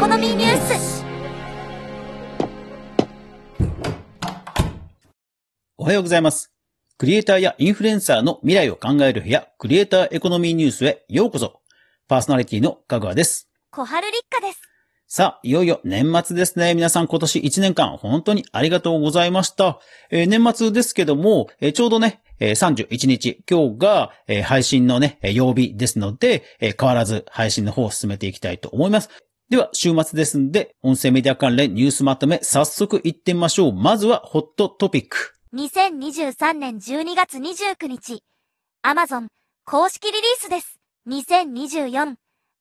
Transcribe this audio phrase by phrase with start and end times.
[0.00, 1.04] コノミーニュース
[5.76, 6.50] おはようございます。
[6.98, 11.60] クリエイターやインフルエンサーの未来を考える部屋、クリエイターエコノミーニュースへようこそ。
[12.08, 13.48] パーソナリティのかぐわです。
[13.70, 14.60] 小春立花です。
[15.06, 16.74] さあ、いよいよ年末ですね。
[16.74, 19.80] 皆さん今年1年間本当にありがとうございました。
[20.10, 29.10] えー年末ですけども、えーちょうどね、えー31日、今日が、えー配信のね、えー曜日ですので、えー変わらず配信の方を進めていきたいと思います。
[29.50, 33.72] では、週末ですんで、音声メディア関連ニュースまとめ、早速行ってみましょう。
[33.72, 35.34] まずは、ホットトピック。
[35.54, 38.22] 2023年12月29日、
[38.84, 39.26] Amazon
[39.64, 40.78] 公式リリースです。
[41.08, 42.14] 2024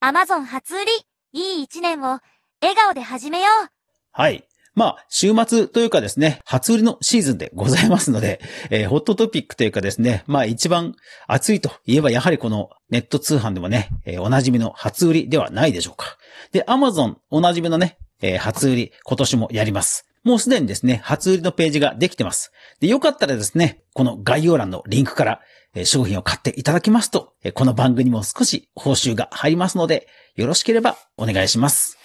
[0.00, 0.92] Amazon 初売り、
[1.32, 2.20] いい一年を
[2.62, 3.68] 笑顔で始めよう。
[4.12, 4.46] はい。
[4.76, 8.40] まあ、週末というかですね、初売りのシーズンでございますので、
[8.70, 10.94] えーホットトピックというかですね、まあ一番
[11.26, 16.18] 熱いといえばやはりこのネット通販でもね、えーおなじみの初売りではないでしょうか。
[16.52, 20.04] で、アマゾンおなじみのね、えー初売り今年もやります。
[20.24, 22.52] もうすでにですね、初売りのページができてます。
[22.80, 25.40] で、よかったらですね、この概要欄のリンクから、
[25.74, 31.96] え商品を買っていただきますと、えこの番組も少し報酬が入りますので、よろしければお願いします。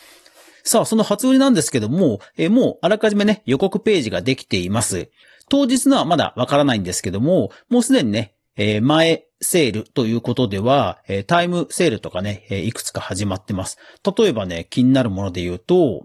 [0.64, 5.10] さあ、その初売りなんですけども、えーもうあらかじめね、予告ページができています。
[5.50, 13.78] 当日のはまだわからないんですけども、もうすでにね、えー前セールということでは、えータイムセールとかね、えーいくつか始まってます。
[14.18, 16.04] 例えばね、気になるもので言うと、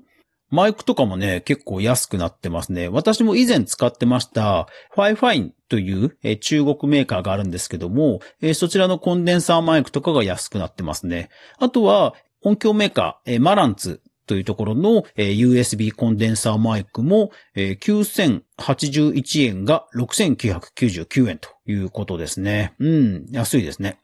[0.48, 2.88] マイクとかもね、結構安くなってますね。
[2.88, 11.28] 私も以前使ってました、 FIFINE という、えー中国メーカーがあるんですけども、えーそちらのコンデンサーマイクとかが安くなってますね。
[11.58, 18.46] あとは、音響メーカー、えーマランツというところの、USB コンデンサーマイクも、えー
[18.76, 22.74] 9081円が6999円ということですね。
[22.78, 23.98] うん、安いですね。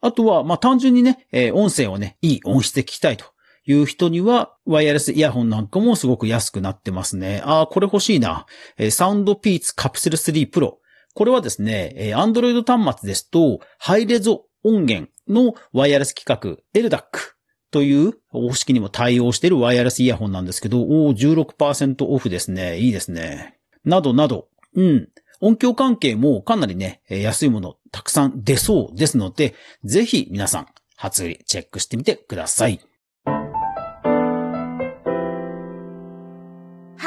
[0.00, 3.26] あとは、まあ、単純にね、え音声をね、いい音質で聞きたいと
[3.66, 7.42] いう人には、ワイヤレスイヤホンなんかもすごく安くなってますね。
[7.44, 8.46] ああ、これ欲しいな。
[8.90, 10.74] サウンドピーツカプセル3 Pro。
[11.14, 17.35] これはですね、えー Android 端末ですと、ハイレゾ音源のワイヤレス規格 LDAC
[17.76, 22.78] という方式にも対応しているワイヤレスイヤホンなんですけど、おー16%オフですね。
[22.78, 23.58] いいですね。
[23.84, 25.10] などなど、うん。
[25.42, 29.54] 音響関係もかなりね、えー安いものたくさん出そうですので、
[29.84, 32.80] ぜひ皆さん、初売りチェックしてみてください。
[33.26, 33.32] ハ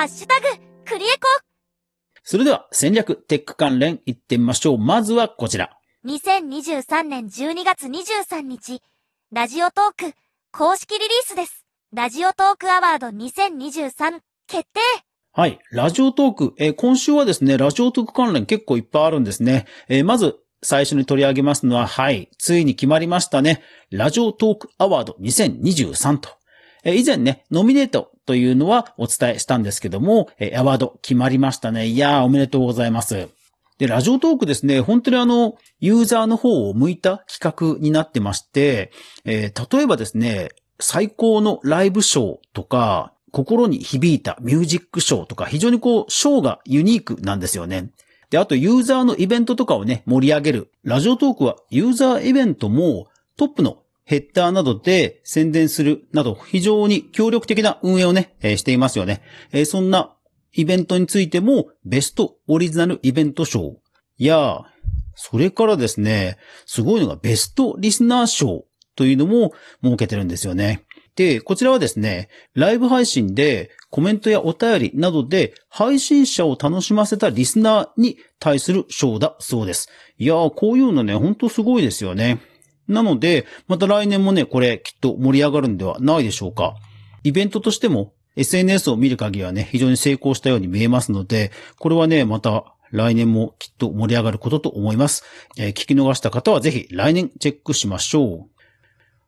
[0.04, 0.46] ッシュタグ、
[0.86, 1.22] クリエコ
[2.22, 4.78] それでは戦略テック関連いってみましょう。
[4.78, 5.76] まずはこちら。
[6.06, 8.84] 2023年12月23日、
[9.32, 10.16] ラジオトーク
[10.52, 11.64] 公式リリースです。
[11.94, 14.80] ラジオトークアワード2023決定
[15.32, 15.60] はい。
[15.72, 16.54] ラジオトーク。
[16.58, 19.68] えー今週はですね、ラジオトーク関連結構いっぱいあるんですね。
[19.90, 22.30] えーまず、最初に取り上げますのは、はい。
[22.40, 23.62] ついに決まりましたね。
[23.92, 26.30] ラジオトークアワード2023と。
[26.84, 31.86] えー以前ね、ノミネートというのはお伝えしたんですけども、えアワード決まりましたね。
[31.86, 33.30] いやー、おめでとうございます。
[33.80, 38.92] で、ラジオトークですね、本当にあの、ユーザーの方を向いた企画になってまして、
[39.26, 47.92] えー例えばですね、最高のライブショーとか、心に響いたミュージックショーとか、非常にこう、ショーがユニークなんですよね。
[48.30, 50.72] で、あとユーザーのイベントとかをね、盛り上げる。
[50.84, 53.08] ラジオトークはユーザーイベントも
[53.38, 59.22] トップのヘッダーなどで宣伝するなど、非常に協力的な運営をね、えーしていますよね。
[59.52, 60.16] えーそんな
[60.54, 63.78] イベントについても、ベストオリジナルイベント賞
[64.18, 64.62] や、
[65.16, 68.66] それからですね、すごいのがベストリスナー賞
[68.96, 70.86] というのも設けてるんですよね。
[71.16, 79.90] で、こちらはですね、ライブ配信でコメントやお便りなどで配信者を楽しませたリスナーに対する賞だそうです。
[80.18, 82.40] いやー、こういうのね、ほんとすごいですよね。
[82.88, 86.76] なので、また来年もね、これきっと盛り上がるんではないでしょうか。
[87.24, 95.24] イベントとしても SNS を見る限りはね、非常に成功したように見えますので、これはね、また来年もきっと盛り上がることと思います。
[95.58, 98.50] えー聞き逃した方はぜひ来年チェックしましょう。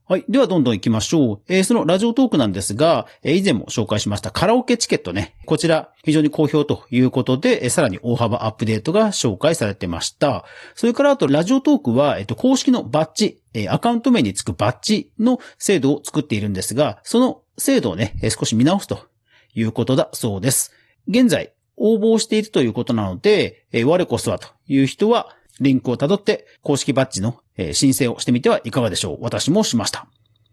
[0.07, 0.25] はい。
[0.27, 1.41] では、どんどん行きましょう。
[1.47, 5.35] えーそのラジオトークなんですが、えー以前も紹介しましたカラオケチケットね。
[5.45, 10.43] こちら、非常に好評ということで、えーさらに大幅アップデートが紹介されてました。
[10.75, 19.05] それから、あと、ラジオトークは、えっと、公式のバッジ、えーアカウント名につくバッジの制度を作っているんですが、その制度をね、少し見直すと
[19.53, 20.73] いうことだそうです。
[21.07, 30.07] 現在、応募しているということなので、え我こそはという人は、リンクをたどって公式バッジのえ申請をしてみてはいかがでしょう私もしました。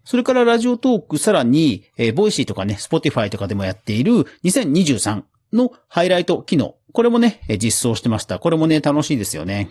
[0.05, 5.23] それから Radiotalk さらに、えー Voicy とかね、 Spotify とかでもやっている2023
[5.53, 6.75] のハイライト機能。
[6.93, 8.39] これもね、え実装してました。
[8.39, 9.69] これもね、楽しいですよね。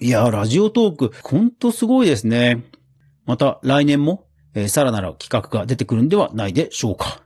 [0.00, 2.64] いやー、 Radiotalk、ほんとすごいですね。
[3.26, 4.24] また来年も、
[4.54, 7.22] えーさらなる企画が出てくるんではないでしょうか。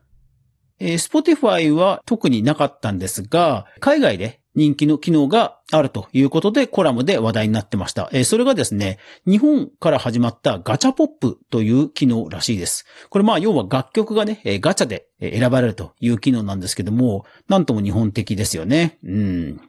[0.81, 8.09] えー Spotify は特になかったんですが、海外で人気の機能があるということでコラムで話題になってました。
[8.13, 12.85] えーそれがですね、日本から始まったガチャポップという機能らしいです。
[13.11, 18.99] これまあ要は楽曲がね、えーガチャで選ばれるという機能なんですけども、なんとも日本的ですよね。
[19.05, 19.61] うん。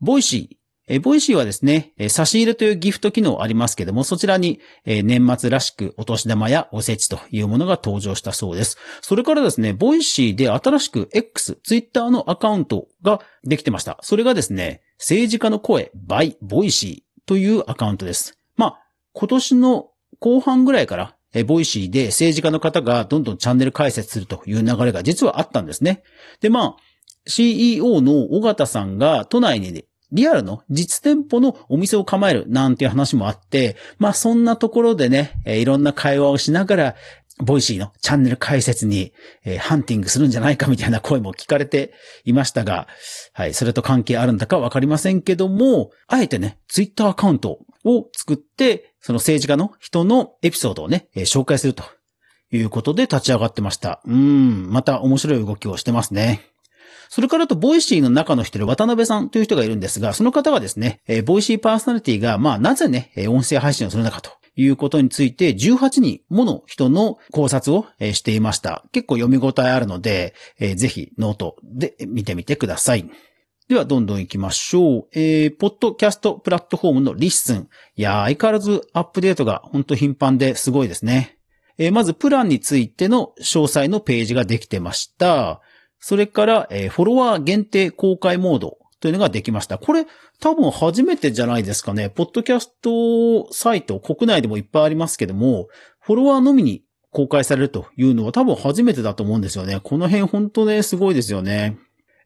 [0.00, 0.65] Voicy。
[0.88, 8.78] えー Voicy はですね、えー差し入れというギフト機能ありますけども、そちらに、えー年末らしくお年玉やおせちというものが登場したそうです。
[9.02, 13.98] それからですね、 Voicy で新しく X、ツイッターのアカウントができてました。
[14.02, 18.38] それがですね、政治家の声 by ボイシーというアカウントです。
[18.56, 18.78] まあ、
[19.12, 19.88] 今年の
[20.20, 26.04] 後半ぐらいから、えー Voicy で政治家の方がどんどんチャンネル開設するという流れが実はあったんですね。
[26.40, 26.76] で、まあ、
[27.26, 36.94] CEO の緒方さんが都内にねリアルの実店舗のお店を構えるなんていう話もあって、まあそんなところでね、いろんな会話をしながら、
[37.38, 39.12] Voicy のチャンネル開設に、
[39.44, 41.92] えーハンティングするんじゃないかみたいな声も聞かれて
[42.24, 42.86] いましたが、
[43.32, 51.84] はい、それと関係あるんだかわかりませんけども、あえてね、ツイッターアカウントを作って、その政治家の人のエピソードをね、えー紹介すると
[52.50, 54.00] いうことで立ち上がってました。
[54.06, 56.40] うん、また面白い動きをしてますね。
[57.08, 68.84] それからと、 Voicy の中の一人、渡辺さんという人がいるんですが、その方がですね、えー Voicy パーソナリティが、まあ、なぜね、音声配信をするのかということについて、18人もの人の考察をしていました。
[68.92, 73.08] 結構読み応えあるので、えーぜひノートで見てみてください。
[73.68, 75.08] では、どんどん行きましょう。
[75.12, 77.68] えー、ポッドキャストプラットフォームの LISTEN。
[77.96, 81.38] いやー、相変わらずアップデートが本当頻繁ですごいですね。
[81.76, 85.60] えーまず、プランについての詳細のページができてました。
[85.98, 89.78] それから、えーフォロワー限定公開モードというのができました。
[89.78, 90.06] これ、
[90.40, 92.10] 多分初めてじゃないですかね。
[92.10, 95.68] ポッドキャストサイト、国内でもいっぱいありますけども、
[96.00, 99.80] フォロワーのみに公開されるというのは多分初めてだと思うんですよね。
[99.82, 101.78] この辺本当ね、すごいですよね。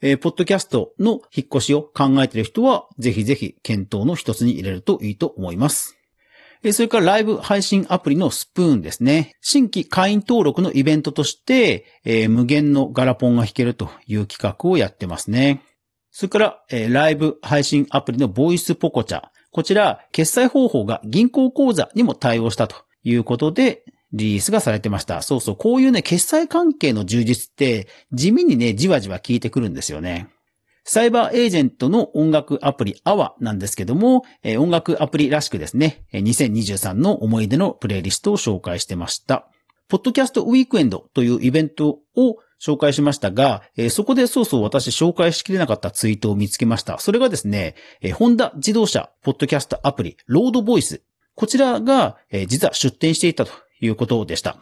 [0.03, 6.00] えーポッドキャストの引っ越しを考えている人は、ぜひぜひ検討の一つに入れるといいと思います。
[6.63, 9.35] えそれからライブ配信アプリのスプーンですね。
[9.41, 15.63] 新規会員登録のイベントとして、えー無限のガラポンが弾けるという企画をやってますね。
[16.11, 19.29] それから、えーライブ配信アプリのボイスポコチャ。
[19.53, 23.83] こちら、決済方法が銀行口座にも対応したということで、
[24.13, 25.23] リリースがされてました。
[25.23, 30.29] そうそう、こういうね、決済関係の充実って、地味にね、じわじわ効いてくるんですよね。
[30.85, 34.25] サイバーエージェントの音楽アプリ AWA なんですけども、
[34.59, 39.47] 音楽アプリらしくですね、2023の思い出のプレイリストを紹介してました。
[39.89, 46.99] ポッドキャストウィークエンドというイベントを紹介しましたが、そこでそうそう私紹介しきれなかったツイートを見つけました。
[46.99, 47.75] それがですね、
[48.15, 51.03] ホンダ自動車ポッドキャストアプリロードボイス。
[51.35, 54.59] こちらが、実は出展していたということでした。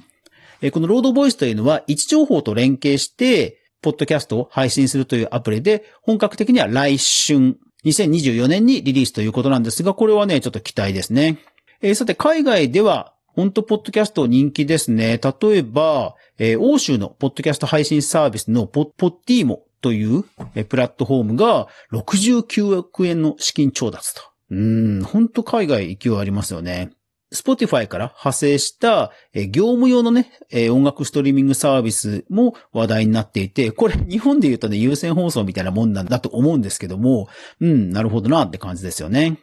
[0.73, 11.39] このロードボイスというのは位置情報と連携して、ポッドキャストを配信するというアプリで、本格的には来春、2024年にリリースということなんですが、これはね、ちょっと期待ですね。
[11.81, 15.21] えーさて、海外では、本当ポッドキャスト人気ですね。
[15.23, 20.25] 例えば、えー欧州のポッドキャスト配信サービスのポッポッティーモという、
[20.57, 24.23] えープラットフォームが69億円の資金調達と。
[24.51, 26.91] うーん、本当海外勢いありますよね。
[27.35, 37.29] Spotify から派生した、え業務用のね、え音楽ストリーミングサービスも話題になっていて、これ日本で言うとね、優先放送みたいなもんなんだと思うんですけども、
[37.61, 39.39] うん、なるほどなって感じですよね。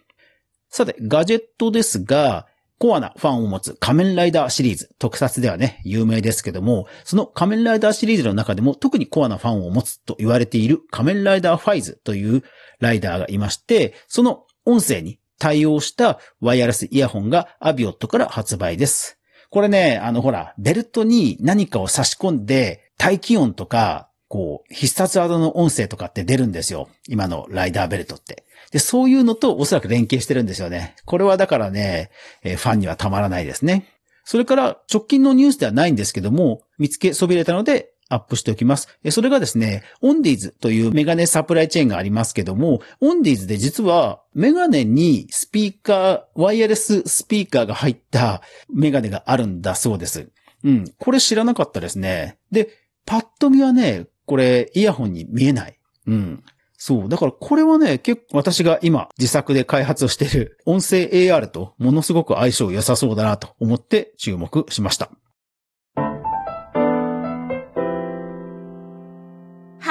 [0.69, 12.43] さて、ガジェットですが、コアなファンを持つ仮面ライダーシリーズ、特撮ではね、有名ですけども、その仮面ライダーシリーズの中でも特にコアなファンを持つと言われている仮面ライダーファイズという
[12.79, 19.19] ライダーがいまして、その音声に対応したワイヤレスイヤホンが AVIOT から発売です。
[19.49, 26.89] これね、あのほら、ベルトに何かを差し込んで、待機音とか、こう、必殺技の音声とかって出るんですよ。
[27.07, 28.45] 今のライダーベルトって。
[28.71, 30.95] で、そういうのとおそらく連携してるんですよね。
[31.05, 32.09] これはだからね、
[32.43, 33.87] えーファンにはたまらないですね。
[34.23, 38.87] それから、直近のニュースではないんですけども、見つけそびれたので、アップしておきます。
[39.03, 50.29] えそれがですね、オンディーズというメガネサプライチェーンがありますけども、オンディーズで実はメガネにスピーカー、ワイヤレススピーカーが入ったメガネがあるんだそうです。
[50.63, 50.85] うん。
[50.97, 52.37] これ知らなかったですね。
[52.51, 52.69] で、
[53.05, 55.79] パッと見はね、これイヤホンに見えない。
[56.07, 56.43] うん。
[56.77, 57.09] そう。
[57.09, 65.09] だからこれはね、結構私が今自作で開発をしている音声 AR とものすごく相性良さそうだなと思って注目しました。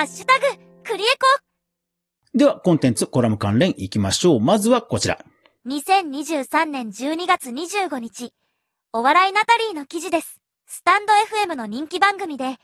[0.05, 0.45] ハッシュタグ、
[0.83, 1.07] クリエ
[2.35, 4.41] では、コンテンツコラム関連行きましょう。
[4.41, 5.17] まずはこちら。
[5.17, 5.25] コ
[5.67, 8.35] 2023年12月25日、
[8.93, 10.43] お笑いナタリーの記事です。
[10.67, 11.13] スタンド
[11.51, 12.57] FM の人気番組で、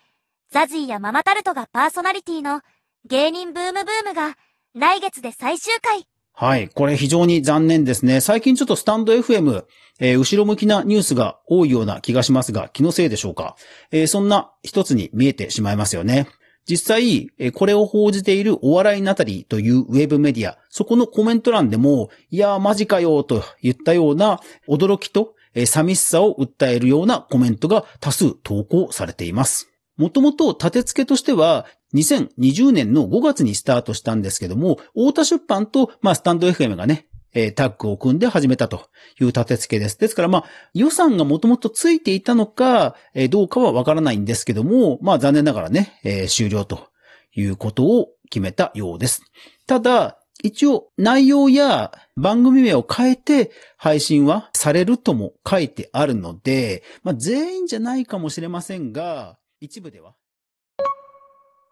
[0.51, 2.61] ザジーやママタルトがパーソナリティの
[3.07, 4.37] 芸人ブームブームが
[4.75, 6.05] 来月で最終回。
[6.35, 6.69] はい。
[6.69, 8.21] これ非常に残念ですね。
[8.21, 9.65] 最近ちょっとスタンド FM、
[10.01, 13.57] えー後ろ向きなニュースが多いような気がしますが、気のせいでしょうか？
[13.93, 16.27] えーそんな一つに見えてしまいますよね。
[16.69, 25.35] 実際、これを報じているお笑いナタリーというウェブメディア、そこのコメント欄でも、いやーマジかよと言ったような驚きと、
[25.67, 29.71] 寂しさを訴えるようなコメントが多数投稿されています。
[29.97, 38.89] もともと立て付けとしては、2020年の5月にスタートしたんですけども、太田出版と、まあ、スタンド FM がね、えタッグを組んで始めたと
[39.21, 39.99] いう立て付けです。
[39.99, 40.45] ですから、まあ、
[40.75, 46.89] 予算がもともとついていたのか、えどうかはわからないんですけども、まあ、残念ながらね、え終了と
[47.35, 49.23] いうことを決めたようです。
[49.67, 60.15] ただ、一応内容や番組名を変えて配信はされるとも書いてあるので、まあ、全員じゃないかもしれませんが、一部では。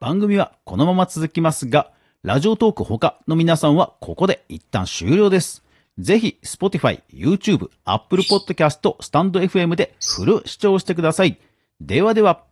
[0.01, 1.93] 番組はこのまま続きますが、
[2.25, 5.63] ラジオトーク他の皆さんはここで一旦終了です。
[6.01, 11.39] ぜひ、Spotify、YouTube、Apple Podcast、スタンド FM でフル視聴してください。
[11.81, 12.48] ではでは。